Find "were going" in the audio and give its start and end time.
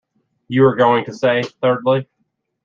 0.63-1.05